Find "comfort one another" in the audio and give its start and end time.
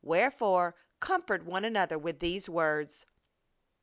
0.99-1.95